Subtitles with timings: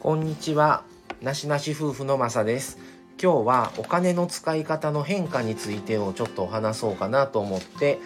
[0.00, 0.82] こんにちは。
[1.20, 2.78] なしなし夫婦のまさです。
[3.22, 7.98] 今日はお金の使い方の変化についてをちょっと話そうかなと思って、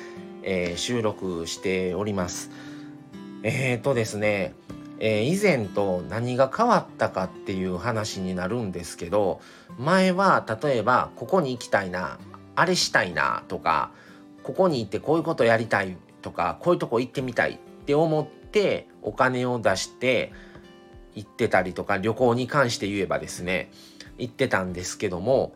[0.43, 2.51] えー、収録しております。
[3.45, 4.55] えーとですね、
[4.99, 9.41] えー、以前と何が変わったかっていう話になるんですけど
[9.79, 12.19] 前は例えばここに行きたいな
[12.57, 13.93] あれしたいなとか
[14.43, 20.33] ここに行ってこういうことやりたいとかこういうとこ行ってみたいって思ってお金を出して
[21.15, 23.71] 行ってたりとか旅行に関して言えばですね
[24.19, 25.55] 行ってたんですけども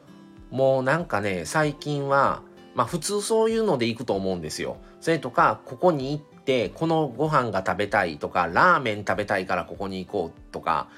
[0.51, 2.43] もうなんかね最近は
[2.75, 4.77] まあ普通そういうので行くと思うんですよ。
[5.01, 10.89] それとかここに行ってこのご飯が食べたいとかラーメン食べたいからここに行こうとか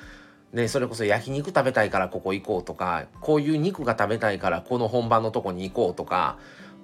[0.52, 6.38] ね、それこそ焼肉食べたいからここ行こうとかこういう肉が食べたいからこの本番のとこに行こうとか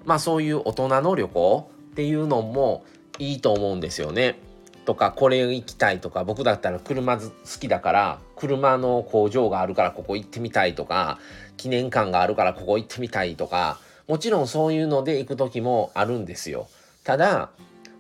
[0.05, 2.85] まあそういう大人の旅行っていうのも
[3.19, 4.39] いいと思うんですよね。
[4.87, 11.19] とかこれ行きたいとか僕だったら車好きだから車の工場があるからここ行ってみたいとか
[11.59, 13.79] 記念館があるからここ行ってみたいとか
[14.09, 16.69] もちろんそういうので行く時もあるんですよ。
[17.03, 17.51] ただ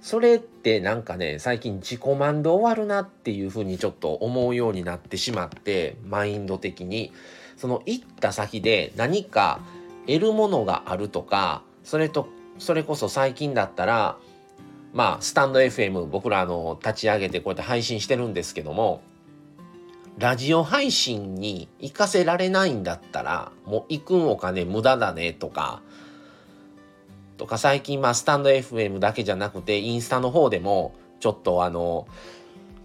[0.00, 7.12] それってなんかね最近自己満で終わるなっていうふうにちょっと思うようになってしまってマインド的に
[7.56, 9.60] その行った先で何か
[10.06, 12.28] 得るものがあるとかそれと
[12.58, 14.16] それこそ最近だったら
[14.96, 19.02] まあ、スタンド FM 僕らの立ち上げてこうやって配信してるんですけども、
[20.16, 25.82] ラジオ配信に行かせられないんだったら、もう行くんお金無駄だねとか、
[27.36, 32.08] とか最近まあスタンド FM だけじゃなくてインスタの方でもちょっとあの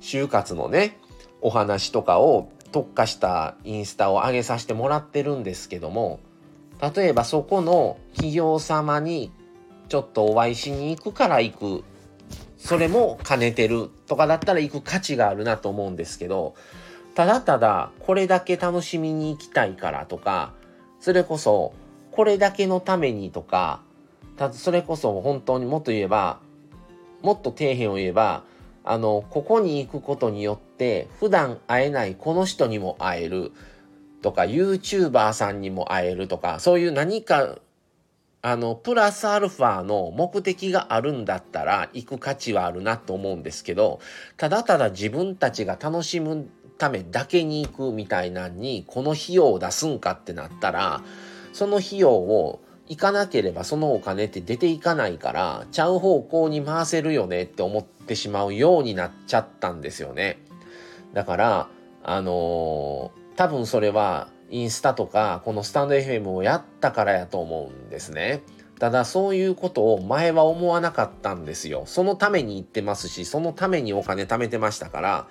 [0.02, 1.00] 就活のね
[1.39, 6.20] お話とかを特化したインスタを上げさせてもらってるんですけども
[6.95, 9.32] 例えばそこの企業様に
[9.88, 11.84] ちょっとお会いしに行くから行く
[12.62, 16.54] それも兼ねてるとかだったら行く価値があるなと思うんですけど
[17.16, 20.54] ただただこれだけ楽しみに行きたいからとか
[21.00, 21.73] それこそ
[22.11, 23.82] これだけのためにとか
[24.38, 26.39] たそれこそ本当にもっと言えば
[27.23, 28.44] もっと底辺を言えば
[28.83, 33.52] あのここに行くことによって普段会えないこの人にも会える
[34.21, 37.58] とか YouTuber さんにも会えるとかそういう何か
[38.43, 43.99] あの、プラスアルファの目的があるんだったら行く価値はあるなと思うんですけど、
[44.37, 51.03] ただただ自分たちが楽しむためだけに行くみたいなんに、この費用を出すんかってなったら、
[51.53, 60.39] その費用を行かなければそのお金って出ていかないから、ちゃう方向に回せるよねって思ってしまうようになっちゃったんですよね。
[61.13, 61.67] だから、
[62.03, 68.44] あのー、多分それはインスタとかこのスタンド FM をやったからやと思うんですね。
[68.80, 71.84] ただそういうことを前は思わなかったんですよ。
[71.86, 75.28] そのために行ってますし、そのためにお金貯めてましたから。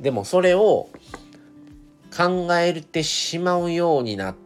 [0.00, 0.88] でもそれを
[2.16, 4.36] 考えてしまうようになっ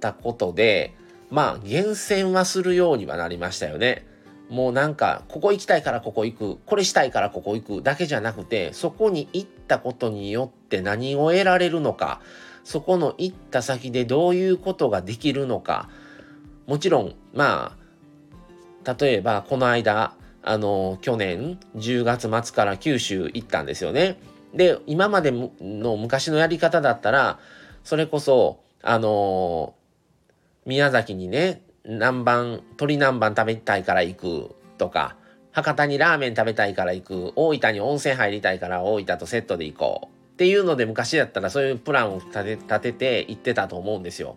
[0.00, 0.94] たことで、
[1.30, 4.06] まあ厳選はするようにはなりましたよね。
[4.48, 12.20] もうなんかここ行きたいからここ行くこれしたいからここ行くだけじゃなくてそこに行ったことによって何を得られるのか
[12.64, 15.88] そこの行った先でどういうことができるのか
[16.66, 17.76] もちろんま
[18.84, 24.18] あ例えばこの間あの去年10月末から九州行ったんですよね。
[24.52, 27.38] で今までの昔のやり方だったら
[27.82, 29.74] それこそあの
[30.66, 35.16] 宮崎にね南蛮、鶏南蛮食べたいから行くとか、
[35.54, 44.36] 博多にラーメン食べたいから行く、大分に温泉入りたいから大分とセットで行こうっていうので昔だったらそういうプランを立て立てて行ってたと思うんですよ。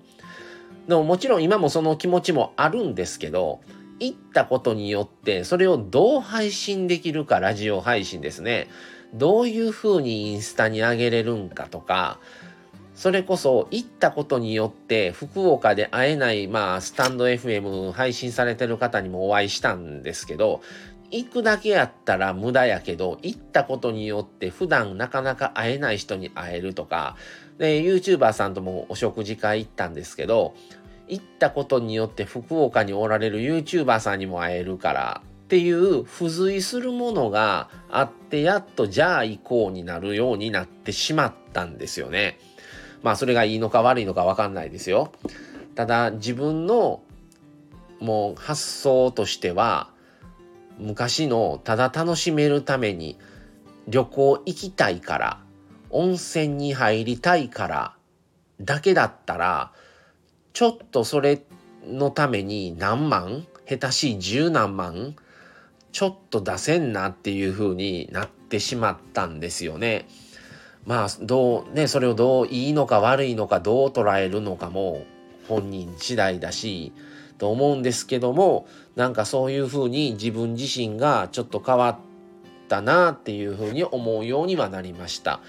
[0.88, 3.62] でももちろん今もその気持ちもあるんですけど、
[4.00, 8.68] 行ったことによってそれをどう配信できるか、ラジオ配信ですね。
[9.16, 12.20] どういうふうにインスタに上げれるんかとか、
[12.98, 20.62] それこそ行ったことによって福岡で会えないまあスタンド FM 配信されてる方にもお会いしたんですけど
[21.10, 27.16] 行くだけやったら無駄やけど行ったことによって普段なかなか会えない人に会えるとか
[27.58, 30.54] で YouTuber さんともお食事会行ったんですけど
[31.08, 42.38] 行ったことによって福岡におられる YouTuber さんにも会えるからっていう付随するものがあってやっとじゃあ行こうになるようになってしまったんですよね。
[43.02, 45.14] まあそれがいいのか悪いのかわかんないですよ。
[45.76, 47.02] ただ自分の
[48.02, 49.90] もう発想としては
[50.78, 53.18] 昔のただ楽しめるために
[53.88, 55.40] 旅行行きたいから
[55.90, 57.96] 温泉に入りたいから
[58.60, 59.72] だけだったら
[60.54, 61.42] ちょっとそれ
[61.86, 65.16] のために何万下手しい十何万
[65.92, 70.08] ちょっと出せんなっていう風になってしまったんですよね。
[70.86, 75.06] まあどうねそれをどういいのか悪いのかどう捉えるのかも
[75.48, 76.94] 本人次第だし
[77.38, 81.98] と思うんですけどもなんかそういうふうに自分自身がちょっと変わっ
[82.68, 85.40] たなっていうふうに思うようにはなりました。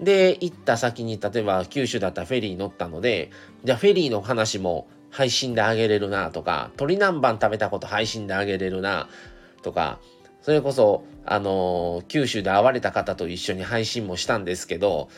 [0.00, 3.30] で行った先に例えば九州だったらフェリー乗ったので
[3.64, 9.08] じゃあフェリーの話も配信であげれるなとか鶏南蛮食べたこと配信であげれるな
[9.62, 9.98] とか
[10.42, 15.08] それこそあの九州で会われた方と一緒に配信もしたんですけど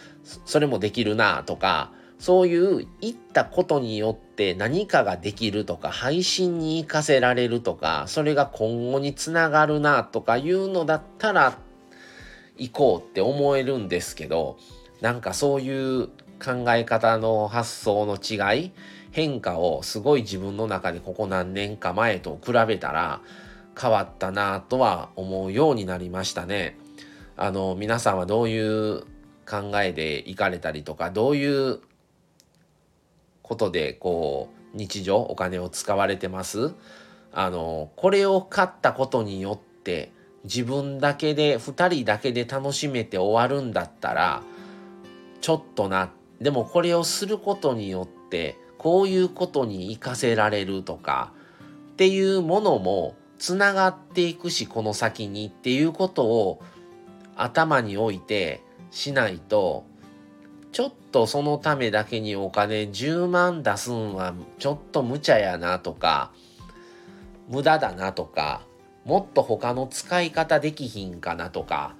[0.44, 11.58] それもできるなとかそういう行ったことによって何かができるとか配信に活かせられるとかそれが今後につながるなとかいうのだったら
[12.58, 14.58] 行こうって思えるんですけど
[15.00, 16.08] なんかそういう
[16.44, 18.73] 考え方の発想の違い
[19.12, 23.23] 変化をすごい自分の中でここ何年か前と比べたら
[23.81, 26.76] 変わったなとは思うようになりましたね。
[27.38, 29.05] あの皆さんはどういう
[29.49, 31.81] 考えで行かれたりとかどういう
[33.50, 36.73] ことでこう日常お金を使われてます。
[37.32, 40.12] あのこれを買ったことによって
[40.44, 44.43] 自分だけで2人だけで楽しめて終わるんだったら
[45.41, 46.11] ちょっとな
[46.41, 51.32] でもこれをすることによってこういうことに活かせられるとか
[51.93, 56.62] っていうものもつながっていくしこの先にっていうことを
[57.37, 59.85] 頭に置いてしないと
[60.72, 66.32] ちょっとそのためだけにお金10万出すんはちょっと無茶やなとか
[67.49, 68.62] 無駄だなとか
[69.05, 71.94] もっと他の使い方できひんかなとか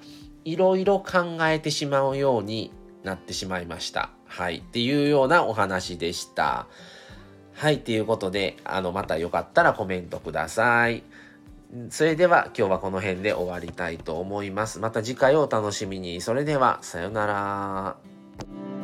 [0.45, 2.73] いろいろ考えてしまうように
[3.03, 4.11] なってしまいました。
[4.27, 4.59] はい。
[4.59, 6.67] っていうようなお話でした。
[7.55, 7.81] はい。
[7.81, 11.03] ということで、あの、またよかったらコメントください。
[11.91, 14.81] それでは今日はこの辺で終わりたいと思います。
[14.81, 16.21] また次回をお楽しみに。
[16.21, 18.10] それでは、さようなら。
[18.41, 18.80] Thank you.